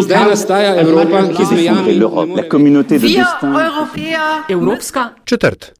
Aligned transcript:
Zdaj 0.00 0.24
nastaja 0.30 0.74
Evropa, 0.74 1.22
ki 1.36 1.44
z 1.44 1.52
mejami 1.52 1.94
la 2.34 2.42
communauté 2.50 2.98
de 2.98 3.06
destin. 3.08 3.54
Evropska 4.48 5.14
Četrt. 5.24 5.72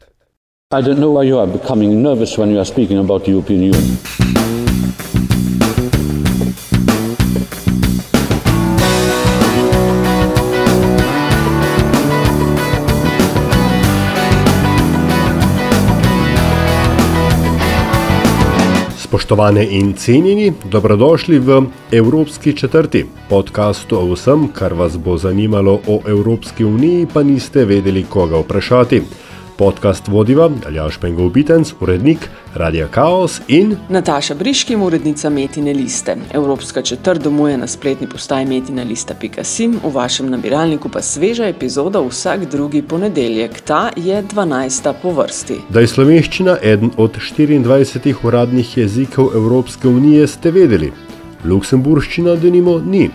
I 0.72 0.82
don't 0.82 0.98
know 0.98 1.18
why 1.18 1.28
you 1.28 1.38
are 1.38 1.50
becoming 1.50 2.02
nervous 2.02 2.38
when 2.38 2.50
you 2.50 2.58
are 2.58 2.64
speaking 2.64 2.98
about 2.98 3.24
the 3.24 3.30
European 3.30 3.62
Union. 3.62 3.98
Spoštovane 19.10 19.64
in 19.66 19.92
cenjeni, 19.98 20.52
dobrodošli 20.70 21.38
v 21.38 21.62
Evropski 21.92 22.52
četrti, 22.56 23.06
podkastu 23.28 23.98
o 23.98 24.04
vsem, 24.12 24.44
kar 24.54 24.74
vas 24.74 24.94
bo 24.98 25.16
zanimalo 25.18 25.80
o 25.86 25.98
Evropski 26.06 26.64
uniji, 26.64 27.08
pa 27.14 27.22
niste 27.22 27.64
vedeli, 27.64 28.04
koga 28.06 28.38
vprašati. 28.38 29.02
Podcast 29.60 30.08
vodiva 30.08 30.50
Aljaš 30.66 30.96
Pengov 30.98 31.28
Bitenc, 31.30 31.72
urednik 31.80 32.18
Radia 32.54 32.86
Chaos 32.94 33.40
in 33.48 33.76
Nataša 33.88 34.34
Briškim, 34.34 34.82
urednica 34.82 35.30
Metine 35.30 35.74
liste. 35.74 36.16
Evropska 36.32 36.82
četrt 36.82 37.22
domuje 37.22 37.58
na 37.58 37.66
spletni 37.66 38.08
postaji 38.08 38.46
metina 38.46 38.82
lista.sim, 38.82 39.76
v 39.84 39.92
vašem 39.92 40.30
nabiralniku 40.30 40.88
pa 40.88 41.02
sveža 41.02 41.44
epizoda 41.44 42.00
vsak 42.00 42.44
drugi 42.50 42.82
ponedeljek. 42.82 43.60
Ta 43.60 43.90
je 43.96 44.22
12. 44.22 44.92
po 45.02 45.12
vrsti. 45.12 45.60
da 45.68 45.80
je 45.80 45.86
slovenščina 45.86 46.56
eden 46.62 46.90
od 46.96 47.18
24 47.38 48.14
uradnih 48.22 48.78
jezikov 48.78 49.34
Evropske 49.34 49.88
unije, 49.88 50.26
ste 50.26 50.50
vedeli. 50.50 50.92
Luksemburščina 51.44 52.36
denimo 52.36 52.78
ni. 52.78 53.10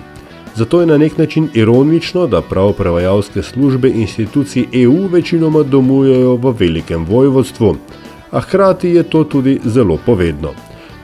Zato 0.56 0.80
je 0.82 0.88
na 0.88 0.98
nek 0.98 1.18
način 1.18 1.50
ironično, 1.54 2.28
da 2.28 2.42
prav 2.42 2.74
prevajalske 2.74 3.44
službe 3.44 3.90
institucij 3.90 4.66
EU 4.74 5.08
večinoma 5.08 5.64
domujejo 5.64 6.36
v 6.36 6.54
velikem 6.60 7.06
vojvodstvu. 7.06 7.76
A 8.32 8.40
hkrati 8.40 8.90
je 8.90 9.04
to 9.04 9.24
tudi 9.24 9.60
zelo 9.66 9.98
povedno. 10.06 10.54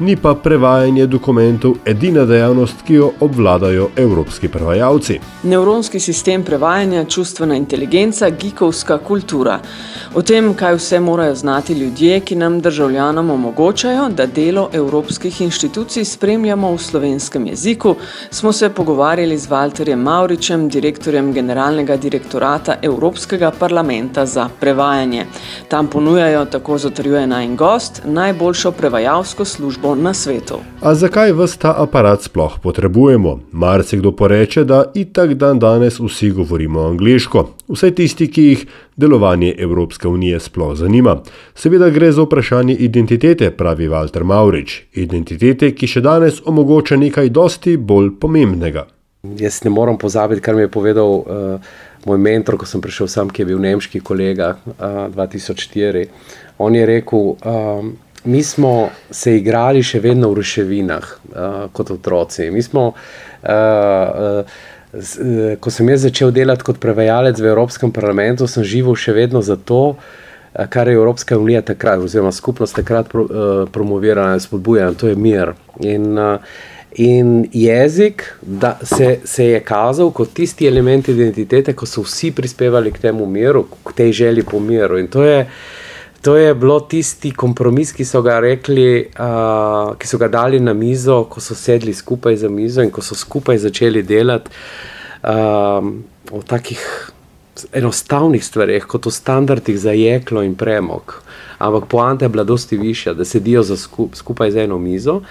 Ni 0.02 0.16
pa 0.18 0.32
prevajanje 0.36 1.06
dokumentov 1.06 1.76
edina 1.86 2.24
dejavnost, 2.26 2.80
ki 2.88 2.94
jo 2.94 3.12
obvladajo 3.22 3.90
evropski 3.96 4.48
prevajalci. 4.50 5.20
Nevronski 5.44 6.00
sistem 6.00 6.42
prevajanja, 6.44 7.04
čustvena 7.06 7.56
inteligenca, 7.56 8.30
gikovska 8.30 8.98
kultura. 8.98 9.60
O 10.16 10.24
tem, 10.26 10.54
kaj 10.58 10.76
vse 10.76 11.00
morajo 11.00 11.36
znati 11.36 11.74
ljudje, 11.74 12.20
ki 12.20 12.36
nam 12.36 12.58
državljanom 12.62 13.30
omogočajo, 13.30 14.08
da 14.10 14.26
delo 14.26 14.70
evropskih 14.74 15.42
inštitucij 15.42 16.06
spremljamo 16.06 16.74
v 16.74 16.78
slovenskem 16.78 17.46
jeziku, 17.48 17.96
smo 18.32 18.52
se 18.52 18.70
pogovarjali 18.70 19.38
z 19.38 19.50
Walterjem 19.50 20.02
Mauričem, 20.02 20.70
direktorjem 20.70 21.34
generalnega 21.34 21.98
direktorata 21.98 22.80
Evropskega 22.82 23.52
parlamenta 23.60 24.26
za 24.26 24.50
prevajanje. 24.60 25.26
Tam 25.68 25.88
ponujajo, 25.88 26.46
tako 26.46 26.78
zatrjuje 26.78 27.28
najn 27.28 27.56
gost, 27.56 28.02
najboljšo 28.06 28.72
prevajalsko 28.72 29.46
službo 29.46 29.91
na 29.96 30.14
svetu. 30.14 30.60
A 30.82 30.94
zakaj 30.96 31.34
vse 31.34 31.60
ta 31.60 31.74
aparat 31.78 32.24
sploh 32.24 32.60
potrebujemo? 32.64 33.40
Marsikdo 33.52 34.12
poreče, 34.12 34.64
da 34.64 34.84
itak 34.94 35.34
dan 35.34 35.60
danes 35.60 36.00
vsi 36.00 36.32
govorimo 36.32 36.86
angliško, 36.88 37.48
vsaj 37.68 37.96
tisti, 37.96 38.28
ki 38.32 38.44
jih 38.44 38.66
delovanje 38.96 39.56
Evropske 39.58 40.08
unije 40.08 40.40
sploh 40.40 40.76
zanima. 40.76 41.18
Seveda 41.56 41.90
gre 41.90 42.12
za 42.12 42.22
vprašanje 42.22 42.74
identitete, 42.74 43.52
pravi 43.52 43.88
Walter 43.88 44.24
Maurič. 44.24 44.82
Identitete, 44.94 45.72
ki 45.76 45.88
še 45.88 46.02
danes 46.02 46.42
omogoča 46.46 46.98
nekaj 46.98 47.30
dosti 47.30 47.78
bolj 47.78 48.16
pomembnega. 48.20 48.88
Jaz 49.38 49.60
ne 49.64 49.70
morem 49.70 49.98
pozabiti, 50.02 50.42
kar 50.42 50.56
mi 50.56 50.62
je 50.62 50.68
povedal 50.68 51.12
uh, 51.22 51.74
moj 52.06 52.18
mentor, 52.18 52.58
ko 52.58 52.66
sem 52.66 52.82
prišel 52.82 53.08
sem, 53.08 53.30
ki 53.30 53.44
je 53.44 53.50
bil 53.52 53.60
nemški 53.62 54.02
kolega 54.02 54.56
uh, 54.58 55.12
2004. 55.14 56.08
On 56.58 56.76
je 56.76 56.86
rekel, 56.86 57.36
um, 57.38 57.92
mi 58.24 58.44
smo 58.44 58.90
se 59.12 59.36
igrali 59.38 59.84
še 59.84 60.00
vedno 60.00 60.30
v 60.32 60.40
ruševinah 60.42 61.06
uh, 61.06 61.46
kot 61.74 61.92
otroci. 61.92 62.50
Mi 62.52 62.62
smo, 62.62 62.92
uh, 62.92 63.50
uh, 63.50 64.60
z, 64.94 65.22
uh, 65.22 65.54
ko 65.60 65.74
sem 65.74 65.90
jaz 65.90 66.06
začel 66.08 66.34
delati 66.36 66.66
kot 66.68 66.82
prevajalec 66.82 67.40
v 67.40 67.54
Evropskem 67.54 67.94
parlamentu, 67.94 68.48
sem 68.48 68.64
živel 68.64 68.98
še 68.98 69.16
vedno 69.18 69.42
zato, 69.42 69.82
uh, 69.96 70.68
kar 70.70 70.88
je 70.88 71.00
Evropska 71.00 71.38
unija 71.40 71.64
takrat, 71.66 72.04
oziroma 72.04 72.32
skupnost 72.32 72.78
takrat 72.78 73.10
pro, 73.10 73.26
uh, 73.26 73.64
promovirala 73.72 74.36
in 74.38 74.44
spodbujala, 74.44 74.94
to 74.94 75.10
je 75.10 75.16
mir. 75.16 75.56
In, 75.80 76.14
uh, 76.18 76.38
In 77.00 77.48
jezik 77.52 78.24
da, 78.42 78.80
se, 78.84 79.20
se 79.24 79.46
je 79.46 79.60
kazal 79.64 80.12
kot 80.12 80.34
tisti 80.34 80.68
element 80.68 81.08
identitete, 81.08 81.74
ko 81.74 81.88
so 81.88 82.04
vsi 82.04 82.34
prispevali 82.36 82.92
k 82.92 83.00
temu 83.00 83.26
miru, 83.26 83.64
k 83.88 83.94
tej 83.96 84.12
želji 84.12 84.44
po 84.44 84.60
miru. 84.60 85.00
In 85.00 85.08
to 85.08 85.24
je, 85.24 85.46
to 86.22 86.36
je 86.36 86.54
bilo 86.56 86.80
tisti 86.80 87.32
kompromis, 87.32 87.92
ki 87.94 88.06
so 88.06 88.22
ga 88.22 88.40
rekli, 88.40 89.08
uh, 89.20 89.94
ki 89.98 90.08
so 90.08 90.20
ga 90.22 90.28
dali 90.28 90.60
na 90.60 90.74
mizo, 90.74 91.24
ko 91.30 91.42
so 91.42 91.56
sedli 91.58 91.94
skupaj 91.94 92.36
za 92.44 92.50
mizo 92.50 92.84
in 92.86 92.92
ko 92.92 93.02
so 93.02 93.16
skupaj 93.16 93.58
začeli 93.58 94.04
delati 94.04 94.52
um, 95.24 96.04
o 96.32 96.42
takih 96.46 96.84
enostavnih 97.74 98.46
stvareh, 98.46 98.86
kot 98.88 99.08
o 99.08 99.12
standardih 99.12 99.80
za 99.80 99.92
jeklo 99.92 100.44
in 100.44 100.56
premog. 100.56 101.18
Ampak 101.62 101.90
poanta 101.90 102.26
je 102.26 102.30
bila 102.30 102.44
dosti 102.44 102.78
višja, 102.78 103.14
da 103.14 103.26
sedijo 103.26 103.64
skup, 103.64 104.16
skupaj 104.16 104.52
za 104.52 104.62
eno 104.62 104.78
mizo. 104.78 105.22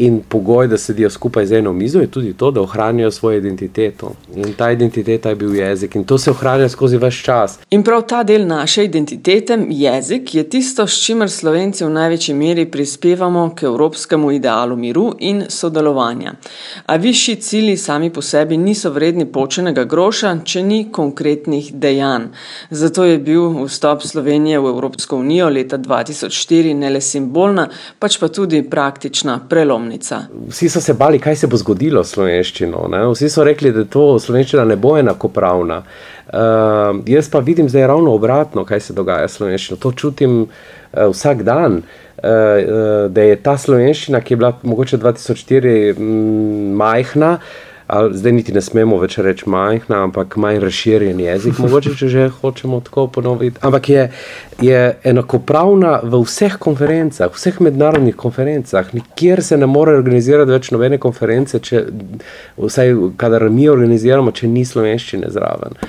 In 0.00 0.20
pogoj, 0.28 0.68
da 0.68 0.78
sedijo 0.78 1.10
skupaj 1.10 1.46
za 1.46 1.56
eno 1.56 1.72
mizo, 1.72 2.00
je 2.00 2.06
tudi 2.06 2.32
to, 2.32 2.50
da 2.50 2.60
ohranjajo 2.60 3.10
svojo 3.10 3.38
identiteto. 3.38 4.12
In 4.36 4.52
ta 4.54 4.70
identiteta 4.70 5.28
je 5.28 5.34
bil 5.34 5.54
jezik, 5.54 5.94
in 5.94 6.04
to 6.04 6.18
se 6.18 6.30
ohranja 6.30 6.68
skozi 6.68 6.96
vse 6.96 7.22
čas. 7.24 7.58
In 7.70 7.82
prav 7.82 8.02
ta 8.06 8.22
del 8.22 8.46
naše 8.46 8.84
identitete, 8.84 9.58
jezik, 9.70 10.34
je 10.34 10.44
tisto, 10.50 10.86
s 10.86 11.02
čimer 11.04 11.30
Slovenci 11.30 11.84
v 11.84 11.90
največji 11.90 12.34
meri 12.34 12.66
prispevamo 12.70 13.50
k 13.56 13.62
evropskemu 13.62 14.30
idealu 14.32 14.76
miru 14.76 15.14
in 15.18 15.44
sodelovanja. 15.48 16.32
A 16.86 16.96
višji 16.96 17.36
cilji 17.36 17.76
sami 17.76 18.12
po 18.12 18.22
sebi 18.22 18.56
niso 18.56 18.90
vredni 18.90 19.26
počenega 19.26 19.84
groša, 19.84 20.36
če 20.44 20.62
ni 20.62 20.86
konkretnih 20.92 21.72
dejanj. 21.74 22.28
Zato 22.70 23.04
je 23.04 23.18
bil 23.18 23.64
vstop 23.66 24.02
Slovenije 24.02 24.60
v 24.60 24.68
Evropsko 24.68 25.16
unijo 25.16 25.48
leta 25.48 25.78
2004 25.78 26.74
ne 26.74 26.90
le 26.90 27.00
simbolna, 27.00 27.68
pač 27.98 28.18
pa 28.18 28.28
tudi 28.28 28.62
praktična 28.62 29.40
prelomnica. 29.88 30.22
Vsi 30.48 30.68
so 30.68 30.80
se 30.80 30.94
bali, 30.94 31.18
kaj 31.18 31.36
se 31.36 31.46
bo 31.46 31.56
zgodilo 31.56 32.04
s 32.04 32.12
slovenščino. 32.14 32.88
Ne? 32.90 33.06
Vsi 33.12 33.28
so 33.28 33.44
rekli, 33.44 33.72
da 33.72 33.84
to 33.84 34.18
slovenščina 34.18 34.64
ne 34.64 34.76
bo 34.76 34.96
enakopravna. 34.98 35.82
Uh, 36.28 37.00
jaz 37.08 37.30
pa 37.30 37.40
vidim 37.40 37.68
zdaj 37.68 37.86
ravno 37.86 38.12
obratno, 38.14 38.64
kaj 38.64 38.80
se 38.80 38.92
dogaja 38.92 39.28
s 39.28 39.38
slovenščino. 39.38 39.78
To 39.80 39.92
čutim 39.92 40.42
uh, 40.42 41.08
vsak 41.12 41.42
dan. 41.42 41.82
Uh, 42.18 42.24
uh, 42.24 43.10
da 43.14 43.22
je 43.22 43.36
ta 43.42 43.54
slovenščina, 43.56 44.20
ki 44.20 44.34
je 44.34 44.38
bila 44.40 44.52
mogoče 44.62 44.98
2004 44.98 45.94
mm, 45.94 46.72
majhna, 46.76 47.38
ali 47.88 48.16
zdaj 48.18 48.32
niti 48.32 48.52
ne 48.52 48.60
smemo 48.60 48.98
več 49.00 49.16
reči 49.24 49.48
majhna, 49.48 50.02
ampak 50.04 50.36
manj 50.36 50.60
razširjen 50.60 51.20
jezik, 51.20 51.58
mogoče 51.58 51.94
če 51.96 52.08
že 52.12 52.26
hočemo 52.40 52.80
tako 52.84 53.06
ponoviti. 53.12 53.56
Ampak 53.64 53.88
je, 53.88 54.02
je 54.62 54.82
enakopravna 55.08 55.94
v 56.04 56.20
vseh 56.24 56.58
konferencah, 56.60 57.32
vseh 57.32 57.60
mednarodnih 57.64 58.16
konferencah. 58.16 58.92
Nikjer 58.94 59.42
se 59.42 59.56
ne 59.56 59.66
more 59.66 59.96
organizirati 59.96 60.52
več 60.52 60.68
nobene 60.74 61.00
konference, 61.00 61.62
če, 61.64 61.86
vsaj 62.60 62.92
kadar 63.16 63.48
mi 63.48 63.70
organiziramo, 63.72 64.36
če 64.36 64.52
ni 64.52 64.68
slovenščine 64.68 65.32
zraven. 65.32 65.80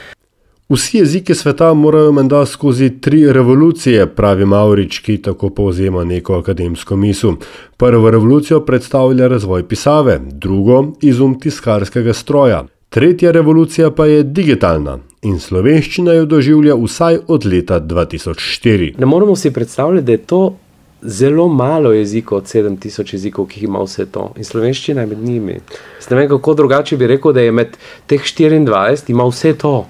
Vsi 0.70 0.98
jeziki 0.98 1.36
sveta 1.36 1.74
morajo 1.74 2.12
menda 2.12 2.46
skozi 2.46 2.90
tri 3.02 3.34
revolucije, 3.34 4.06
pravi 4.08 4.46
Maurič, 4.46 5.00
ki 5.00 5.16
tako 5.18 5.50
povzema 5.50 6.04
neko 6.04 6.36
akademsko 6.38 6.96
misel. 6.96 7.32
Prvo 7.78 8.12
revolucijo 8.12 8.60
predstavlja 8.66 9.28
razvoj 9.28 9.68
pisave, 9.68 10.20
drugo 10.32 10.86
izum 11.02 11.40
tiskarskega 11.40 12.14
stroja, 12.14 12.66
tretja 12.90 13.32
revolucija 13.32 13.92
pa 13.92 14.06
je 14.06 14.24
digitalna 14.24 15.00
in 15.22 15.40
slovenščina 15.40 16.14
jo 16.14 16.26
doživlja 16.26 16.78
vsaj 16.86 17.18
od 17.28 17.46
leta 17.46 17.82
2004. 17.82 18.94
Ne 19.00 19.06
moremo 19.06 19.36
si 19.36 19.54
predstavljati, 19.54 20.06
da 20.06 20.12
je 20.12 20.18
to 20.18 20.56
zelo 21.02 21.48
malo 21.48 21.94
jezikov 21.94 22.38
od 22.38 22.44
7000 22.44 23.14
jezikov, 23.14 23.48
ki 23.48 23.58
jih 23.58 23.70
ima 23.74 23.82
vse 23.82 24.06
to. 24.06 24.34
In 24.38 24.46
slovenščina 24.46 25.02
je 25.02 25.08
med 25.08 25.30
njimi. 25.30 25.62
Jaz 25.98 26.10
ne 26.10 26.18
vem, 26.18 26.30
kako 26.30 26.54
drugače 26.54 26.98
bi 26.98 27.08
rekel, 27.08 27.34
da 27.34 27.42
je 27.42 27.52
med 27.52 27.78
teh 28.06 28.22
24 28.22 29.10
ima 29.10 29.26
vse 29.26 29.58
to. 29.58 29.88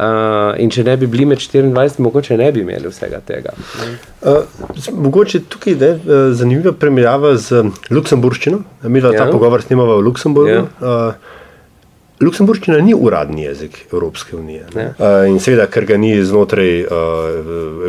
Uh, 0.00 0.54
in 0.62 0.70
če 0.72 0.80
ne 0.86 0.94
bi 0.96 1.04
bili 1.10 1.26
med 1.28 1.42
24, 1.42 2.00
mogoče 2.00 2.36
ne 2.40 2.46
bi 2.54 2.62
imeli 2.64 2.88
vsega 2.88 3.18
tega. 3.26 3.52
Uh, 4.22 4.46
mogoče 4.96 5.42
tukaj 5.50 5.74
je 5.76 5.90
uh, 5.96 6.30
zanimiva 6.36 6.72
primerjava 6.72 7.34
z 7.36 7.66
Luksemburščino. 7.92 8.62
Mi 8.88 9.02
ja. 9.02 9.10
ta 9.12 9.26
pogovor 9.28 9.60
snimamo 9.66 9.98
v 9.98 10.06
Luksemburgu. 10.06 10.54
Ja. 10.54 10.62
Uh, 10.80 11.36
Luksemburščina 12.24 12.78
ni 12.84 12.94
uradni 12.96 13.44
jezik 13.44 13.76
Evropske 13.90 14.38
unije. 14.38 14.70
Ja. 14.72 14.86
Uh, 14.94 15.26
in 15.28 15.36
seveda, 15.40 15.66
ker 15.72 15.84
ga 15.88 15.98
ni 16.00 16.14
znotraj 16.24 16.72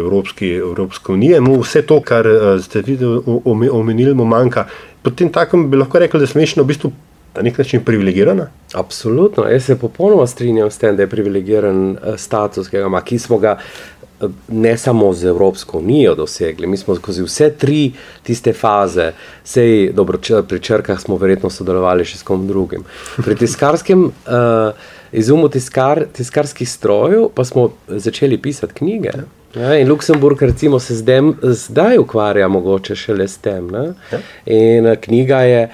Evropski, 0.02 0.52
Evropske 0.66 1.16
unije, 1.16 1.40
mu 1.44 1.62
vse 1.62 1.86
to, 1.88 2.02
kar 2.04 2.28
ste 2.64 2.84
videli, 2.88 3.24
omenili, 3.46 4.18
mu 4.18 4.28
manjka. 4.28 4.66
Potem 5.06 5.32
takem 5.32 5.70
bi 5.72 5.80
lahko 5.80 6.04
rekli, 6.04 6.20
da 6.20 6.28
smešno 6.28 6.68
v 6.68 6.74
bistvu 6.74 6.92
na 7.36 7.42
nek 7.42 7.58
način 7.58 7.84
privilegirana? 7.84 8.48
Absolutno, 8.74 9.44
jaz 9.48 9.66
se 9.66 9.80
popolnoma 9.80 10.28
strinjam 10.28 10.72
s 10.72 10.78
tem, 10.78 10.96
da 10.96 11.04
je 11.04 11.10
privilegiran 11.10 11.90
uh, 11.90 11.98
status, 12.18 12.70
ki, 12.70 12.78
ima, 12.78 13.02
ki 13.02 13.20
smo 13.20 13.38
ga 13.40 13.58
uh, 13.58 14.32
ne 14.48 14.78
samo 14.78 15.14
z 15.14 15.26
Evropsko 15.26 15.78
unijo 15.78 16.16
dosegli, 16.16 16.68
mi 16.68 16.78
smo 16.78 16.96
skozi 16.96 17.24
vse 17.24 17.52
tri 17.58 17.92
tiste 18.24 18.54
faze, 18.54 19.12
sej 19.44 19.92
dobro, 19.94 20.18
če, 20.18 20.44
pri 20.48 20.60
črkah 20.60 21.00
smo 21.00 21.18
verjetno 21.18 21.50
sodelovali 21.50 22.06
še 22.06 22.18
s 22.22 22.28
kom 22.28 22.48
drugim. 22.48 22.84
Pri 23.18 23.36
tiskarskem 23.36 24.10
uh, 24.10 24.90
izumu 25.12 25.50
tiskar, 25.50 26.06
tiskarskih 26.14 26.70
strojev 26.70 27.30
pa 27.36 27.46
smo 27.46 27.72
začeli 27.88 28.38
pisati 28.42 28.74
knjige. 28.74 29.12
Ja, 29.56 29.76
in 29.76 29.90
Luksemburg, 29.90 30.42
recimo, 30.42 30.80
se 30.80 30.96
zdaj, 30.96 31.20
zdaj 31.42 31.98
ukvarja 31.98 32.48
mogoče 32.48 32.96
šele 32.96 33.28
s 33.28 33.38
tem. 33.38 33.68
Ja. 33.76 34.20
In 34.46 34.96
knjiga 35.02 35.42
je 35.42 35.66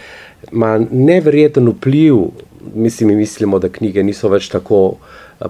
ima 0.52 0.78
nevreten 0.92 1.70
vpliv, 1.70 2.16
mislim, 2.76 3.10
mi 3.10 3.16
mislimo, 3.16 3.60
da 3.60 3.70
knjige 3.70 4.04
niso 4.04 4.30
več 4.30 4.50
tako 4.50 4.98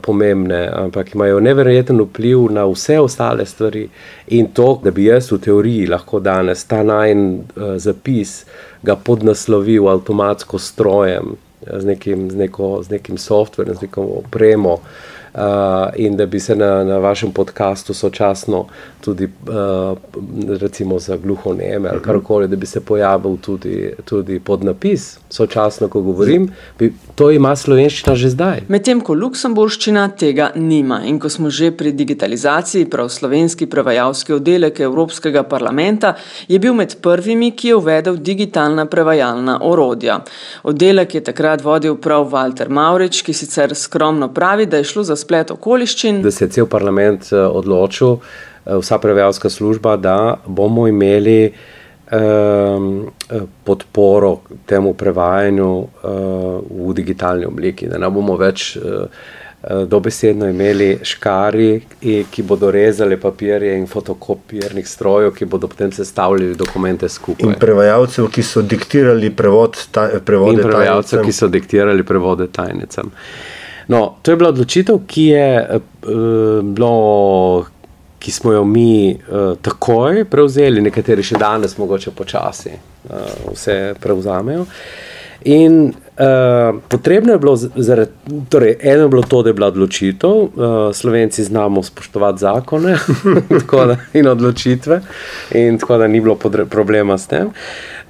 pomembne, 0.02 0.68
ampak 0.74 1.14
imajo 1.16 1.40
nevreten 1.40 2.02
vpliv 2.02 2.50
na 2.52 2.66
vse 2.68 3.00
ostale 3.00 3.46
stvari. 3.46 3.88
In 4.28 4.52
to, 4.54 4.80
da 4.84 4.92
bi 4.92 5.08
jaz 5.08 5.32
v 5.32 5.40
teoriji 5.44 5.88
lahko 5.88 6.20
danes 6.20 6.66
ta 6.68 6.84
najn 6.84 7.28
uh, 7.34 7.76
zapis 7.78 8.42
ga 8.84 8.96
podnaslovil 8.96 9.88
avtomatsko 9.90 10.60
strojem, 10.60 11.36
z 11.68 11.86
nekim, 11.86 12.30
z 12.32 12.36
neko, 12.36 12.84
z 12.84 12.98
nekim 12.98 13.18
softverjem, 13.18 13.76
z 13.76 13.88
neko 13.88 14.04
opremo. 14.22 14.74
Uh, 14.74 15.17
in 15.95 16.18
da 16.18 16.25
bi 16.25 16.39
se 16.39 16.56
na, 16.56 16.84
na 16.84 16.98
vašem 16.98 17.31
podkastu 17.31 17.94
sočasno 17.94 18.66
tudi 19.01 19.24
uh, 19.24 19.98
recimo 20.60 21.00
za 21.00 21.18
gluho 21.18 21.54
neme 21.54 21.89
ali 21.89 22.01
karkoli, 22.01 22.48
da 22.48 22.56
bi 22.56 22.66
se 22.66 22.80
pojavil 22.80 23.38
tudi, 23.38 23.94
tudi 24.06 24.39
podnapis 24.39 25.19
sočasno, 25.30 25.88
ko 25.88 26.01
govorim, 26.01 26.50
bi, 26.80 26.94
to 27.16 27.31
ima 27.31 27.56
slovenščina 27.56 28.16
že 28.16 28.30
zdaj. 28.30 28.62
Medtem 28.68 29.01
ko 29.01 29.13
luksemburščina 29.13 30.07
tega 30.19 30.50
nima 30.56 31.01
in 31.06 31.19
ko 31.19 31.30
smo 31.30 31.50
že 31.50 31.72
pri 31.72 31.92
digitalizaciji, 31.92 32.89
prav 32.89 33.10
slovenski 33.10 33.68
prevajalski 33.69 34.34
oddelek 34.34 34.80
Evropskega 34.80 35.44
parlamenta 35.44 36.16
je 36.48 36.60
bil 36.60 36.74
med 36.74 36.98
prvimi, 37.01 37.51
ki 37.51 37.68
je 37.68 37.75
uvedel 37.75 38.18
digitalna 38.18 38.86
prevajalna 38.86 39.60
orodja. 39.63 40.19
Oddelek 40.63 41.16
je 41.16 41.24
takrat 41.24 41.63
vodil 41.63 41.95
prav 42.01 42.28
Walter 42.31 42.69
Maurič, 42.69 43.22
ki 43.22 43.34
sicer 43.34 43.75
skromno 43.75 44.34
pravi, 44.34 44.66
da 44.66 44.78
je 44.78 44.89
šlo 44.92 45.04
za 45.04 45.16
splet 45.27 45.51
okoliščin. 45.51 46.21
Da 46.24 46.31
se 46.31 46.45
je 46.45 46.53
cel 46.59 46.69
parlament 46.71 47.31
eh, 47.31 47.41
odločil, 47.44 48.19
eh, 48.19 48.77
vsa 48.79 49.01
prevajalska 49.03 49.51
služba, 49.51 49.97
da 50.00 50.19
bomo 50.45 50.88
imeli 50.88 51.51
um, 52.07 53.09
podporo 53.68 54.38
temu 54.65 54.94
prevajanju 54.94 55.71
uh, 55.74 55.89
v 56.88 56.94
digitalni 56.95 57.45
obliki, 57.45 57.89
da 57.91 58.00
ne 58.00 58.09
bomo 58.09 58.39
več. 58.39 58.77
Uh, 58.77 59.35
Dobesedno 59.68 60.45
imeli 60.47 61.00
škari, 61.03 61.81
ki 62.31 62.44
bodo 62.45 62.69
rezali 62.71 63.18
papirje 63.19 63.74
in 63.75 63.88
fotokopirnih 63.89 64.85
strojev, 64.88 65.33
ki 65.35 65.47
bodo 65.50 65.68
potem 65.68 65.91
sestavljali 65.91 66.56
dokumente 66.56 67.09
skupaj. 67.09 67.50
In 67.50 67.57
prevajalcev, 67.59 68.29
ki 68.31 68.45
so 68.45 68.62
diktirali 68.62 69.33
prevod, 69.35 69.81
taj, 69.91 70.21
prevode. 70.24 70.62
In 70.62 70.69
prevajalcev, 70.69 71.25
ki 71.25 71.33
so 71.35 71.50
diktirali 71.51 72.06
prevode 72.07 72.47
tajnicam. 72.53 73.09
Uh, 73.09 73.56
No, 73.88 74.18
to 74.22 74.31
je 74.31 74.38
bila 74.38 74.50
odločitev, 74.50 75.00
ki, 75.07 75.24
je, 75.24 75.80
uh, 75.80 76.13
bilo, 76.63 77.66
ki 78.19 78.31
smo 78.31 78.51
jo 78.51 78.63
mi 78.66 79.16
uh, 79.16 79.56
takoj 79.62 80.25
prevzeli, 80.28 80.84
nekateri 80.84 81.24
še 81.24 81.39
danes, 81.39 81.78
mogoče 81.80 82.12
počasi, 82.12 82.74
uh, 82.75 83.30
vse 83.54 83.95
prevzamejo. 84.04 84.66
In 85.48 85.94
uh, 85.94 86.80
potrebno 86.89 87.34
je 87.34 87.39
bilo, 87.39 87.56
zaradi, 87.56 88.12
torej, 88.50 88.75
eno 88.81 89.07
je 89.07 89.10
bilo 89.10 89.24
to, 89.24 89.42
da 89.44 89.50
je 89.50 89.54
bila 89.54 89.68
odločitev, 89.68 90.30
uh, 90.30 90.50
Slovenci 90.94 91.44
znamo 91.44 91.84
spoštovati 91.84 92.39
zakone 92.39 92.98
da, 93.88 93.98
in 94.13 94.28
odločitve, 94.28 95.01
in 95.51 95.78
tako 95.80 95.98
da 95.98 96.07
ni 96.07 96.22
bilo 96.22 96.36
problema 96.69 97.18
s 97.18 97.28
tem. 97.28 97.50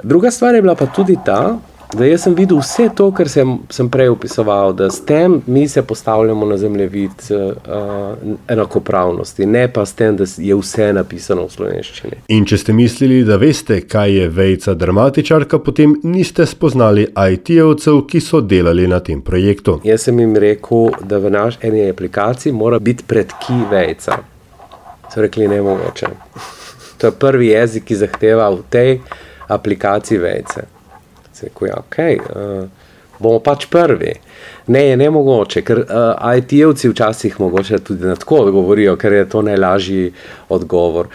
Druga 0.04 0.32
stvar 0.32 0.56
je 0.56 0.62
bila 0.62 0.76
pa 0.76 0.86
tudi 0.86 1.18
ta, 1.26 1.58
Da 1.94 2.06
jaz 2.06 2.26
sem 2.26 2.34
videl 2.36 2.60
vse 2.60 2.90
to, 2.96 3.06
kar 3.16 3.30
sem, 3.32 3.54
sem 3.72 3.88
prej 3.90 4.10
opisoval, 4.12 4.74
da 4.76 4.90
s 4.92 5.00
tem 5.08 5.38
mi 5.48 5.68
se 5.68 5.82
postavljamo 5.82 6.46
na 6.46 6.58
zemljevid 6.58 7.12
uh, 7.32 8.18
enakopravnosti, 8.48 9.46
ne 9.46 9.68
pa 9.74 9.86
s 9.86 9.94
tem, 9.94 10.18
da 10.18 10.28
je 10.38 10.56
vse 10.56 10.90
napisano 10.94 11.46
v 11.48 11.54
slovenščini. 11.56 12.20
In 12.36 12.44
če 12.46 12.60
ste 12.60 12.76
mislili, 12.76 13.22
da 13.24 13.40
veste, 13.40 13.80
kaj 13.88 14.18
je 14.20 14.28
vejca 14.28 14.76
dramatičarka, 14.76 15.62
potem 15.64 15.96
niste 16.04 16.46
spoznali 16.46 17.08
IT-evcev, 17.08 18.04
ki 18.12 18.22
so 18.22 18.44
delali 18.44 18.88
na 18.88 19.00
tem 19.00 19.24
projektu. 19.24 19.80
Jaz 19.88 20.10
sem 20.10 20.20
jim 20.20 20.36
rekel, 20.36 20.92
da 21.08 21.24
v 21.24 21.32
naš 21.32 21.56
eni 21.64 21.88
aplikaciji 21.88 22.52
mora 22.52 22.84
biti 22.84 23.08
predki 23.08 23.64
vejca. 23.72 24.20
So 25.08 25.24
rekli, 25.24 25.48
ne 25.48 25.64
mogoče. 25.64 26.12
To 26.98 27.08
je 27.08 27.20
prvi 27.20 27.54
jezik, 27.54 27.88
ki 27.88 28.04
zahteva 28.04 28.52
v 28.52 28.66
tej 28.70 28.98
aplikaciji 29.48 30.20
vejce. 30.20 30.74
Rekel, 31.44 31.68
ja, 31.68 31.82
okay, 31.84 32.18
uh, 32.18 32.68
bomo 33.20 33.40
pač 33.44 33.68
prvi. 33.70 34.14
Ne, 34.68 34.84
je 34.90 34.98
ne 34.98 35.10
mogoče, 35.14 35.64
ker 35.66 35.82
uh, 35.84 36.36
IT-jevci 36.38 36.92
včasih 36.92 37.40
mogoče 37.42 37.80
tudi 37.80 38.08
na 38.08 38.16
tako 38.16 38.44
odgovorijo, 38.48 38.98
ker 39.00 39.14
je 39.14 39.30
to 39.30 39.42
najlažji 39.42 40.12
odgovor. 40.50 41.10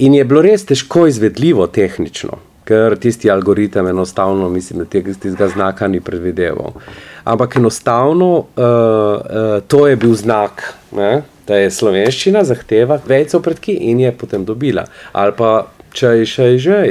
In 0.00 0.14
je 0.14 0.24
bilo 0.24 0.42
res 0.44 0.64
težko 0.68 1.06
izvedljivo 1.10 1.66
tehnično, 1.66 2.38
ker 2.68 2.96
tisti 3.00 3.30
algoritem 3.30 3.88
enostavno, 3.90 4.48
mislim, 4.48 4.84
da 4.84 4.88
tega, 4.88 5.14
tega 5.22 5.48
znaka 5.48 5.88
ni 5.88 6.00
predvideval. 6.00 6.76
Ampak 7.24 7.56
enostavno 7.56 8.30
uh, 8.38 8.44
uh, 8.56 9.60
to 9.66 9.86
je 9.88 9.96
bil 9.96 10.14
znak, 10.14 10.64
ne, 10.96 11.22
da 11.46 11.58
je 11.58 11.70
slovenščina 11.74 12.44
zahteva 12.46 13.00
vejco 13.06 13.40
predki 13.42 13.74
in 13.90 14.00
je 14.00 14.12
potem 14.16 14.44
dobila. 14.44 14.86
Ali 15.12 15.34
pa 15.36 15.54
če 15.92 16.20
je 16.20 16.28
še 16.30 16.52
že. 16.58 16.82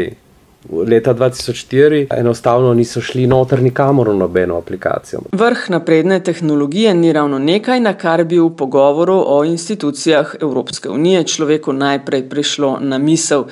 Leta 0.72 1.14
2004 1.14 2.20
enostavno 2.20 2.74
niso 2.74 3.02
šli 3.02 3.28
noter 3.28 3.62
nikamor 3.62 4.10
v 4.10 4.16
nobeno 4.16 4.58
aplikacijo. 4.58 5.22
Vrh 5.32 5.70
napredne 5.70 6.20
tehnologije 6.24 6.94
ni 6.94 7.14
ravno 7.14 7.40
nekaj, 7.40 7.80
na 7.80 7.94
kar 7.94 8.24
bi 8.24 8.40
v 8.40 8.50
pogovoru 8.58 9.24
o 9.28 9.44
institucijah 9.44 10.36
Evropske 10.42 10.90
unije 10.90 11.24
človeku 11.24 11.74
najprej 11.74 12.30
prišlo 12.30 12.78
na 12.82 12.98
misel. 12.98 13.44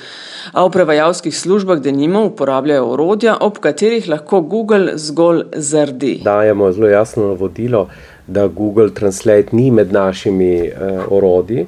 A 0.52 0.66
v 0.66 0.70
prevajalskih 0.70 1.38
službah 1.38 1.80
denimo 1.80 2.24
uporabljajo 2.24 2.86
orodja, 2.86 3.36
ob 3.40 3.58
katerih 3.58 4.08
lahko 4.08 4.40
Google 4.40 4.92
zgolj 4.94 5.42
zrdi. 5.56 6.20
Dajemo 6.24 6.72
zelo 6.72 6.88
jasno 6.88 7.26
navodilo, 7.26 7.88
da 8.26 8.46
Google 8.46 8.90
Translate 8.94 9.48
ni 9.52 9.70
med 9.70 9.92
našimi 9.92 10.68
uh, 10.68 11.12
orodji. 11.12 11.66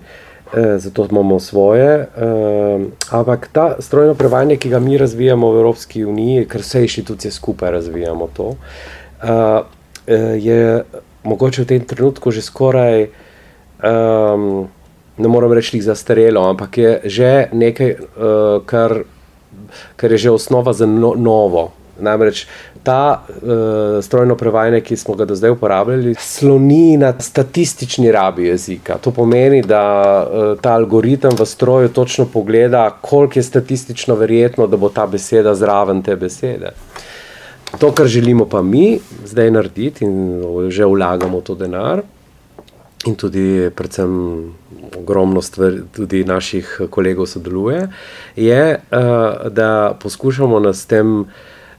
Eh, 0.56 0.78
zato 0.78 1.06
imamo 1.10 1.38
svoje. 1.40 1.86
Eh, 1.86 2.06
ampak 3.10 3.48
ta 3.52 3.76
strojno 3.78 4.14
prevajanje, 4.14 4.56
ki 4.56 4.68
ga 4.68 4.78
mi 4.78 4.98
razvijamo 4.98 5.50
v 5.50 5.56
Evropski 5.56 6.04
uniji, 6.04 6.46
ker 6.50 6.60
vse 6.60 6.82
inštitucije 6.82 7.30
skupaj 7.30 7.70
razvijamo 7.70 8.28
to, 8.34 8.54
eh, 9.22 9.62
je 10.38 10.84
mogoče 11.22 11.62
v 11.62 11.66
tem 11.66 11.84
trenutku 11.86 12.30
že 12.30 12.42
skoraj, 12.42 13.02
ehm, 13.82 14.66
ne 15.18 15.28
morem 15.28 15.52
reči, 15.52 15.80
zastarelo, 15.80 16.42
ampak 16.48 16.78
je 16.78 17.00
že 17.04 17.48
nekaj, 17.52 17.96
kar, 18.66 19.04
kar 19.96 20.12
je 20.12 20.18
že 20.18 20.30
osnova 20.30 20.72
za 20.72 20.86
no, 20.86 21.14
novo. 21.14 21.72
Namreč 22.00 22.46
ta 22.82 23.22
uh, 23.28 24.04
strojno 24.04 24.36
prevajanje, 24.36 24.80
ki 24.80 24.96
smo 24.96 25.14
ga 25.14 25.24
do 25.24 25.34
zdaj 25.34 25.50
uporabljali, 25.50 26.14
sloni 26.18 26.96
na 26.96 27.12
statistični 27.20 28.12
rabi 28.12 28.46
jezika. 28.46 28.98
To 28.98 29.10
pomeni, 29.10 29.62
da 29.62 29.82
uh, 30.22 30.60
ta 30.60 30.72
algoritem 30.72 31.36
v 31.38 31.46
stroju 31.46 31.88
točno 31.88 32.24
pogleda, 32.26 32.90
koliko 33.00 33.38
je 33.38 33.42
statistično 33.42 34.14
verjetno, 34.14 34.66
da 34.66 34.76
bo 34.76 34.88
ta 34.88 35.06
beseda 35.06 35.54
zraven 35.54 36.02
te 36.02 36.16
besede. 36.16 36.72
To, 37.78 37.92
kar 37.92 38.06
želimo 38.06 38.48
pa 38.48 38.62
mi 38.62 38.98
zdaj 39.24 39.50
narediti, 39.50 40.04
in 40.04 40.70
že 40.70 40.84
vlagamo 40.84 41.40
to 41.40 41.54
denar, 41.54 42.02
in 43.06 43.14
tudi, 43.14 43.70
predvsem, 43.76 44.10
ogromno 44.98 45.42
stvari, 45.42 45.82
tudi 45.96 46.24
naših 46.24 46.80
kolegov 46.90 47.26
sodeluje, 47.26 47.88
je, 48.36 48.80
uh, 48.90 49.52
da 49.52 49.96
poskušamo 50.02 50.72
s 50.72 50.86
tem 50.86 51.24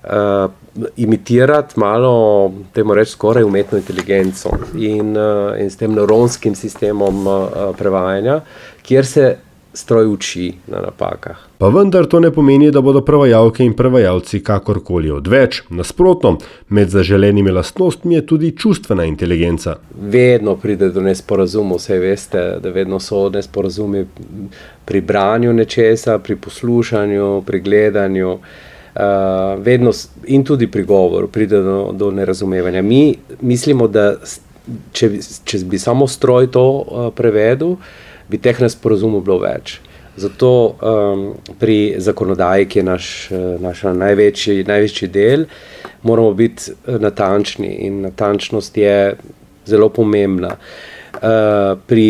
uh, 0.03 0.51
imitirati 0.97 1.79
malo, 1.79 2.51
temu 2.73 2.93
reči, 2.93 3.11
skoraj 3.11 3.43
umetno 3.43 3.77
inteligenco 3.77 4.49
in, 4.75 5.17
uh, 5.17 5.61
in 5.61 5.69
s 5.69 5.77
tem 5.77 5.93
neuronskim 5.93 6.55
sistemom 6.55 7.27
uh, 7.27 7.43
prevajanja, 7.77 8.41
kjer 8.81 9.05
se 9.05 9.37
stroj 9.73 10.07
uči 10.07 10.53
na 10.67 10.81
napakah. 10.81 11.37
Pa 11.57 11.67
vendar 11.67 12.05
to 12.05 12.19
ne 12.19 12.31
pomeni, 12.31 12.71
da 12.71 12.81
bodo 12.81 13.01
prevajalke 13.01 13.63
in 13.63 13.73
prevajalci 13.73 14.41
kakorkoli 14.43 15.11
odveč. 15.11 15.61
Nasprotno, 15.69 16.37
med 16.69 16.89
zaželenimi 16.89 17.51
lastnostmi 17.51 18.15
je 18.15 18.25
tudi 18.25 18.51
čustvena 18.57 19.05
inteligenca. 19.05 19.77
Vedno 20.01 20.55
pride 20.55 20.89
do 20.89 21.01
nesporazumov, 21.01 21.79
vse 21.79 21.99
veste, 21.99 22.41
da 22.59 22.69
vedno 22.69 22.99
so 22.99 23.29
nesporazumi 23.29 24.05
pri 24.85 25.01
branju 25.01 25.53
nečesa, 25.53 26.17
pri 26.19 26.35
poslušanju, 26.35 27.43
pri 27.47 27.59
gledanju. 27.59 28.33
Uh, 28.33 28.70
vedno 29.57 29.91
in 30.27 30.43
tudi 30.43 30.67
pri 30.67 30.83
govoru 30.83 31.27
pride 31.27 31.61
do, 31.63 31.91
do 31.95 32.11
nerazumevanja. 32.11 32.81
Mi 32.81 33.15
mislimo, 33.41 33.87
da 33.87 34.17
če, 34.93 35.09
če 35.47 35.61
bi 35.69 35.79
samo 35.79 36.07
stroj 36.07 36.49
to 36.51 36.65
uh, 36.65 37.07
prevedel, 37.15 37.77
bi 38.31 38.39
teh 38.41 38.59
nesporazumov 38.61 39.23
bilo 39.25 39.39
več. 39.43 39.79
Zato 40.19 40.51
um, 40.75 41.21
pri 41.59 41.95
zakonodaji, 42.03 42.67
ki 42.67 42.79
je 42.81 42.83
naš, 42.83 43.05
naš 43.63 43.85
največji, 43.95 44.65
največji 44.67 45.07
del, 45.11 45.45
moramo 46.03 46.33
biti 46.35 46.75
natančni 46.99 47.71
in 47.87 48.01
natančnost 48.03 48.77
je 48.77 49.15
zelo 49.71 49.87
pomembna. 49.93 50.57
Uh, 51.21 51.79
pri 51.87 52.09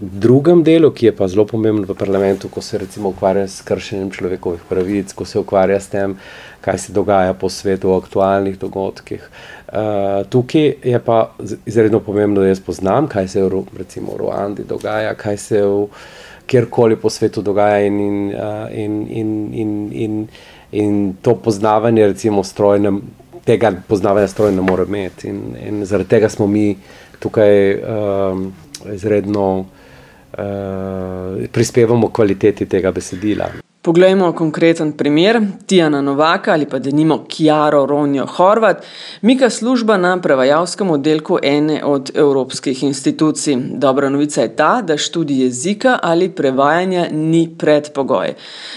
drugem 0.00 0.62
delu, 0.62 0.90
ki 0.90 1.06
je 1.06 1.12
pa 1.16 1.28
zelo 1.28 1.44
pomemben 1.46 1.84
v 1.88 1.94
parlamentu, 1.98 2.48
ko 2.48 2.62
se 2.62 2.78
recimo 2.78 3.12
ukvarja 3.14 3.46
s 3.48 3.62
kršenjem 3.62 4.10
človekovih 4.10 4.64
pravic, 4.68 5.12
ko 5.12 5.24
se 5.24 5.38
ukvarja 5.38 5.80
s 5.80 5.88
tem, 5.92 6.16
kaj 6.64 6.78
se 6.78 6.92
dogaja 6.92 7.34
po 7.34 7.48
svetu 7.48 7.92
v 7.92 7.98
aktualnih 8.02 8.58
dogodkih. 8.58 9.28
Uh, 9.74 10.26
tukaj 10.30 10.74
je 10.84 10.98
pa 10.98 11.34
izredno 11.66 12.00
pomembno, 12.00 12.40
da 12.40 12.50
jaz 12.50 12.60
poznam, 12.60 13.08
kaj 13.08 13.28
se 13.28 13.42
v, 13.42 13.64
recimo, 13.78 14.14
v 14.14 14.22
Ruandi 14.22 14.64
dogaja, 14.68 15.14
kaj 15.14 15.36
se 15.36 15.62
v 15.62 15.86
kjerkoli 16.46 16.96
po 16.96 17.10
svetu 17.10 17.42
dogaja 17.42 17.86
in, 17.86 18.00
in, 18.00 18.18
uh, 18.34 18.68
in, 18.70 19.00
in, 19.10 19.30
in, 19.54 19.74
in, 19.92 20.26
in 20.72 21.14
to 21.22 21.34
poznavanje, 21.34 22.06
recimo, 22.06 22.44
strojne, 22.44 22.92
tega 23.44 23.72
poznavanja 23.88 24.28
stroja 24.28 24.54
ne 24.54 24.62
more 24.62 24.84
imeti. 24.88 25.28
In, 25.28 25.56
in 25.66 25.84
zaradi 25.84 26.08
tega 26.08 26.28
smo 26.28 26.46
mi 26.46 26.76
tukaj 27.18 27.74
um, 27.74 28.52
izredno 28.92 29.44
uh, 29.58 29.66
prispevamo 31.52 32.08
kvaliteti 32.08 32.66
tega 32.66 32.92
besedila. 32.92 33.48
Poglejmo 33.84 34.32
konkreten 34.32 34.92
primer, 34.92 35.40
Tijana 35.66 36.00
Novaka 36.02 36.52
ali 36.52 36.66
pa 36.66 36.78
denimo 36.78 37.24
Kjaro 37.28 37.86
Ronjo 37.86 38.26
Horvat, 38.26 38.84
mika 39.22 39.50
služba 39.50 39.96
na 39.96 40.20
prevajalskem 40.20 40.90
oddelku 40.90 41.38
ene 41.42 41.84
od 41.84 42.10
evropskih 42.14 42.82
institucij. 42.82 43.56
Dobra 43.70 44.08
novica 44.08 44.42
je 44.42 44.56
ta, 44.56 44.82
da 44.82 44.96
študij 44.96 45.42
jezika 45.42 45.98
ali 46.02 46.28
prevajanja 46.28 47.06
ni 47.12 47.56
predpogoj. 47.58 48.32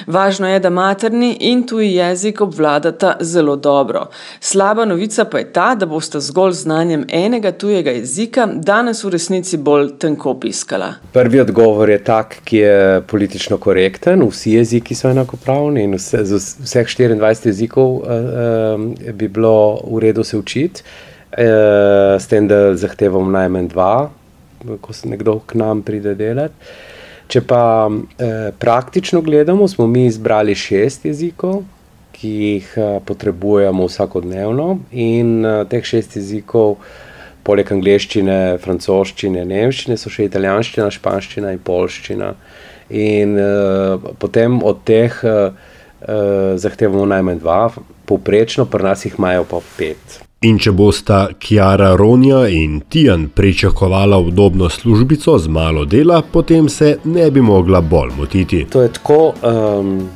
Važno 0.07 0.49
je, 0.49 0.59
da 0.59 0.69
materni 0.69 1.37
in 1.39 1.63
tuji 1.67 1.93
jezik 1.93 2.41
obvladata 2.41 3.15
zelo 3.19 3.55
dobro. 3.55 4.09
Slaba 4.39 4.85
novica 4.85 5.25
pa 5.25 5.37
je 5.37 5.53
ta, 5.53 5.75
da 5.75 5.85
boste 5.85 6.19
zgolj 6.19 6.51
znanjem 6.51 7.05
enega 7.09 7.51
tujega 7.51 7.91
jezika 7.91 8.45
danes 8.45 9.03
v 9.03 9.09
resnici 9.15 9.57
bolj 9.57 9.87
tenko 9.99 10.35
piskala. 10.39 10.93
Prvi 11.13 11.39
odgovor 11.39 11.89
je 11.89 12.03
tak, 12.03 12.35
ki 12.43 12.57
je 12.57 13.01
politično 13.01 13.57
korekten. 13.57 14.27
Vsi 14.29 14.51
jeziki 14.51 14.96
so 14.97 15.09
enakopravni 15.09 15.83
in 15.85 15.95
vse, 15.97 16.23
z 16.25 16.39
vseh 16.65 16.87
24 16.87 17.47
jezikov 17.47 18.01
uh, 18.01 19.13
bi 19.13 19.27
bilo 19.27 19.79
v 19.85 20.01
redu 20.01 20.23
se 20.23 20.37
učiti, 20.37 20.81
uh, 21.37 22.17
s 22.19 22.27
tem, 22.27 22.47
da 22.47 22.75
zahtevamo 22.75 23.31
najmanj 23.31 23.67
dva, 23.67 24.09
ko 24.81 24.93
se 24.93 25.09
nekdo 25.09 25.39
k 25.39 25.59
nam 25.61 25.81
pride 25.85 26.15
delati. 26.17 26.55
Če 27.27 27.41
pa 27.43 27.63
uh, 27.87 28.05
praktično 28.59 29.21
gledamo, 29.21 29.67
smo 29.67 29.87
mi 29.87 30.05
izbrali 30.07 30.55
šest 30.55 31.05
jezikov, 31.05 31.61
ki 32.17 32.29
jih 32.29 32.71
uh, 32.77 32.95
potrebujemo 33.05 33.85
vsakodnevno, 33.85 34.79
in 34.91 35.43
uh, 35.45 35.65
teh 35.69 35.85
šest 35.85 36.17
jezikov. 36.17 36.79
Poleg 37.47 37.69
angleščine, 37.71 38.57
francoščine, 38.59 39.45
nemščine, 39.47 39.95
so 39.95 40.11
še 40.11 40.25
italijanščina, 40.27 40.89
španščina 40.91 41.53
in 41.55 41.61
polščina. 41.63 42.33
Uh, 42.33 42.65
in 42.89 43.37
uh, 43.39 43.99
potem 44.19 44.63
od 44.63 44.83
teh 44.83 45.23
uh, 45.23 45.51
uh, 45.51 46.55
zahtevamo 46.55 47.05
najmanj 47.05 47.39
dva, 47.39 47.69
povprečno, 48.05 48.65
pri 48.65 48.83
nas 48.83 49.05
jih 49.05 49.15
imajo 49.17 49.43
pa 49.49 49.59
pet. 49.77 50.21
In 50.45 50.59
če 50.61 50.71
bosta 50.71 51.23
Kjara 51.41 51.95
Ronja 51.97 52.43
in 52.53 52.81
Tijan 52.89 53.25
pričakovala 53.33 54.19
udobno 54.21 54.69
službico 54.69 55.37
z 55.41 55.49
malo 55.49 55.85
dela, 55.85 56.21
potem 56.21 56.69
se 56.69 56.97
ne 57.03 57.31
bi 57.31 57.41
mogla 57.41 57.81
bolj 57.81 58.11
motiti. 58.17 58.65
To 58.69 58.81
je 58.81 58.91
tako 58.93 59.33
um, 59.41 60.09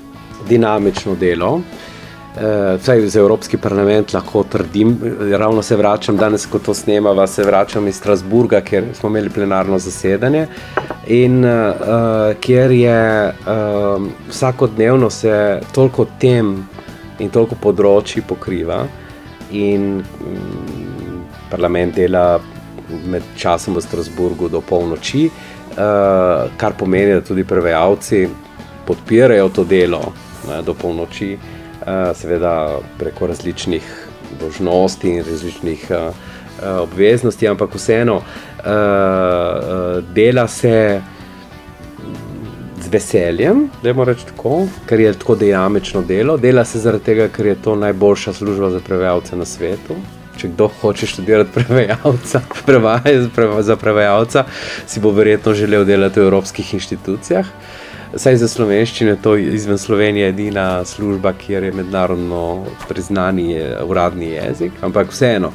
dinamično 0.50 1.16
delo. 1.16 1.56
Uh, 1.56 2.78
vsaj 2.80 3.02
za 3.08 3.20
Evropski 3.20 3.58
parlament 3.58 4.14
lahko 4.14 4.44
trdim, 4.44 4.94
ravno 5.32 5.62
se 5.62 5.76
vračam 5.76 6.18
danes, 6.18 6.46
ko 6.46 6.60
to 6.60 6.74
snemava, 6.74 7.28
se 7.28 7.44
vračam 7.44 7.88
iz 7.88 7.98
Strasburga, 7.98 8.62
kjer 8.62 8.94
smo 8.94 9.10
imeli 9.10 9.30
plenarno 9.30 9.80
zasedanje 9.80 10.48
in 11.08 11.46
uh, 11.46 12.34
kjer 12.40 12.72
je 12.72 13.30
uh, 13.30 14.08
vsakodnevno 14.30 15.10
se 15.10 15.62
toliko 15.74 16.06
tem 16.20 16.54
in 17.20 17.30
toliko 17.30 17.56
področji 17.62 18.22
pokriva 18.28 18.84
in 19.52 20.02
um, 20.02 21.24
parlament 21.50 21.96
dela 21.96 22.40
med 23.08 23.24
časom 23.40 23.76
v 23.76 23.82
Strasburgu 23.82 24.50
do 24.52 24.62
polnoči, 24.62 25.26
uh, 25.28 26.52
kar 26.58 26.76
pomeni, 26.78 27.16
da 27.18 27.26
tudi 27.26 27.48
prevajalci 27.48 28.28
podpirajo 28.86 29.50
to 29.56 29.64
delo 29.64 30.04
ne, 30.48 30.62
do 30.66 30.74
polnoči. 30.74 31.36
Eh, 31.82 32.14
seveda 32.14 32.80
preko 33.00 33.28
različnih 33.28 34.08
dožnosti 34.40 35.10
in 35.10 35.24
različnih 35.26 35.86
uh, 35.90 35.98
uh, 35.98 36.14
obveznosti, 36.82 37.48
ampak 37.48 37.76
vseeno 37.76 38.16
uh, 38.16 38.24
uh, 38.66 40.04
dela 40.14 40.48
se 40.48 41.02
z 42.82 42.88
veseljem, 42.90 43.70
da 43.84 43.90
je 43.90 44.06
reči 44.06 44.26
tako, 44.26 44.68
ker 44.86 45.00
je 45.00 45.14
tako 45.14 45.36
dinamično 45.36 46.02
delo. 46.02 46.38
Dela 46.38 46.66
se 46.66 46.80
zaradi 46.80 47.04
tega, 47.04 47.28
ker 47.28 47.46
je 47.46 47.56
to 47.56 47.76
najboljša 47.76 48.34
služba 48.34 48.70
za 48.70 48.80
prevajalce 48.80 49.36
na 49.36 49.46
svetu. 49.46 49.96
Če 50.38 50.48
kdo 50.48 50.68
hoče 50.82 51.08
študirati 51.08 51.52
prevajalca, 51.54 52.42
prevajati 52.66 53.30
za 53.62 53.76
prevajalca, 53.76 54.46
si 54.88 55.00
bo 55.00 55.12
verjetno 55.12 55.54
želel 55.54 55.86
delati 55.86 56.20
v 56.20 56.24
evropskih 56.24 56.74
inštitucijah. 56.74 57.46
Saj 58.16 58.36
za 58.42 58.48
slovenščino 58.48 59.14
je 59.14 59.22
to 59.24 59.36
izven 59.38 59.78
Slovenije 59.78 60.28
edina 60.34 60.86
služba, 60.86 61.32
kjer 61.34 61.64
je 61.64 61.72
mednarodno 61.72 62.66
priznani 62.90 63.52
je 63.52 63.84
uradni 63.88 64.26
jezik, 64.34 64.72
ampak 64.82 65.14
vseeno, 65.14 65.54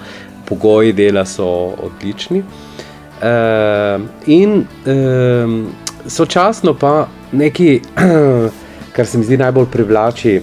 pogoji 0.49 0.93
dela 0.93 1.25
so 1.25 1.47
odlični. 1.83 2.43
Uh, 3.17 4.03
in 4.27 4.59
uh, 4.61 5.55
sočasno 6.07 6.75
pa 6.75 7.09
nekaj, 7.33 7.81
kar 8.97 9.07
se 9.07 9.19
mi 9.19 9.25
zdi 9.25 9.37
najbolj 9.37 9.67
privlači, 9.73 10.41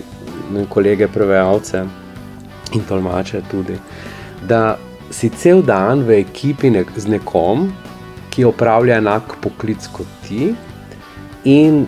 kolege 0.69 1.07
prevajalce 1.07 1.83
in 2.73 2.81
tolmače 2.89 3.41
tudi, 3.51 3.77
da 4.47 4.77
si 5.11 5.29
cel 5.29 5.61
dan 5.61 6.03
v 6.07 6.19
ekipi 6.23 6.69
nek 6.73 6.89
z 6.97 7.13
nekom, 7.13 7.67
ki 8.33 8.45
opravlja 8.49 8.97
enak 8.97 9.35
poklic 9.41 9.85
kot 9.93 10.09
ti. 10.25 10.53
In 11.45 11.85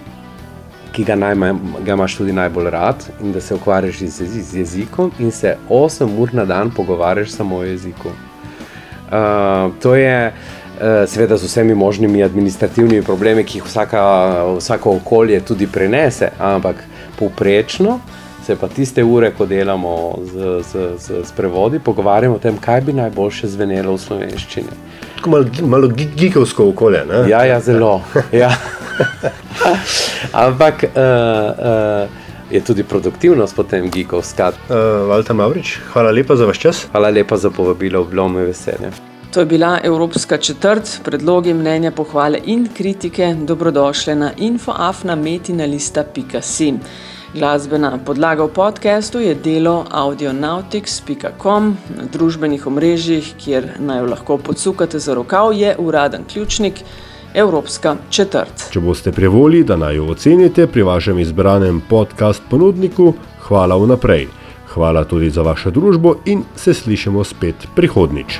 ki 0.95 1.03
ga, 1.03 1.15
najma, 1.15 1.53
ga 1.85 1.93
imaš 1.93 2.15
tudi 2.15 2.33
najbolj 2.33 2.69
rad, 2.71 3.05
in 3.21 3.33
da 3.35 3.41
se 3.41 3.55
ukvarjaš 3.55 3.99
z, 3.99 4.27
z 4.41 4.57
jezikom, 4.57 5.11
in 5.19 5.31
se 5.31 5.57
8 5.69 6.19
ur 6.19 6.33
na 6.33 6.45
dan 6.45 6.71
pogovarjaš 6.71 7.29
samo 7.35 7.57
o 7.57 7.63
jeziku. 7.63 8.09
Uh, 8.09 9.73
to 9.81 9.95
je, 9.95 10.31
uh, 10.31 11.09
seveda, 11.09 11.37
z 11.37 11.43
vsemi 11.43 11.75
možnimi 11.75 12.23
administrativnimi 12.23 13.03
problemi, 13.03 13.43
ki 13.43 13.57
jih 13.57 13.65
vsaka, 13.65 14.03
vsako 14.57 14.95
okolje 15.01 15.39
tudi 15.39 15.67
prenese, 15.67 16.31
ampak 16.39 16.83
povprečno 17.19 17.99
se 18.45 18.55
pa 18.55 18.67
tiste 18.67 19.03
ure, 19.03 19.31
ko 19.33 19.45
delamo 19.45 20.19
z, 20.23 20.61
z, 20.63 20.89
z, 20.97 21.21
z 21.25 21.31
prevodi, 21.35 21.79
pogovarjamo 21.79 22.35
o 22.35 22.39
tem, 22.39 22.57
kaj 22.61 22.81
bi 22.81 22.93
najboljše 22.93 23.47
zvenelo 23.47 23.95
v 23.95 24.01
slovenščini. 24.01 24.75
Tako 25.25 25.37
malo, 25.37 25.45
malo 25.61 25.87
gigovsko 26.15 26.69
okolje. 26.69 27.05
Ne? 27.05 27.29
Ja, 27.29 27.45
ja, 27.45 27.59
zelo. 27.59 28.01
Ja. 28.31 28.55
Ampak 30.45 30.83
uh, 30.83 30.89
uh, 30.91 30.97
je 32.51 32.61
tudi 32.61 32.83
produktivnost 32.83 33.55
potem 33.55 33.89
gigovska. 33.89 34.51
Uh, 34.69 34.75
Valta 35.09 35.33
Mavrič, 35.33 35.79
hvala 35.93 36.11
lepa 36.11 36.35
za 36.35 36.45
vaš 36.45 36.59
čas. 36.59 36.87
Hvala 36.91 37.09
lepa 37.09 37.37
za 37.37 37.49
povabilo, 37.49 38.03
bilo 38.03 38.29
mi 38.29 38.45
veselje. 38.45 38.91
To 39.33 39.39
je 39.39 39.45
bila 39.45 39.79
Evropska 39.83 40.37
četrt, 40.37 40.99
predlogi, 41.03 41.53
mnenja, 41.53 41.91
pohvale 41.91 42.39
in 42.45 42.69
kritike. 42.77 43.35
Dobrodošli 43.47 44.15
na 44.15 44.31
infoafnametinalista.com. 44.37 46.79
Glasbena 47.35 47.97
podlaga 48.05 48.45
v 48.45 48.53
podkastu 48.55 49.19
je 49.19 49.33
delo 49.35 49.83
audionautics.com, 49.91 51.65
na 51.97 52.05
družbenih 52.13 52.67
omrežjih, 52.67 53.33
kjer 53.35 53.67
naj 53.79 53.99
jo 53.99 54.05
lahko 54.07 54.37
podsukate 54.37 54.99
za 55.03 55.13
rokav, 55.13 55.51
je 55.53 55.75
uraden 55.77 56.23
ključnik 56.33 56.79
Evropska 57.33 57.97
četrt. 58.09 58.69
Če 58.71 58.79
boste 58.79 59.11
prevoli, 59.11 59.65
da 59.67 59.75
naj 59.75 59.99
jo 59.99 60.07
ocenite 60.15 60.67
pri 60.67 60.87
vašem 60.87 61.19
izbranem 61.19 61.83
podcast 61.89 62.43
ponudniku, 62.49 63.11
hvala 63.49 63.75
vnaprej. 63.83 64.29
Hvala 64.71 65.03
tudi 65.03 65.29
za 65.29 65.43
vašo 65.43 65.75
družbo 65.75 66.15
in 66.25 66.47
se 66.55 66.73
slišimo 66.73 67.23
spet 67.23 67.67
prihodnič. 67.75 68.39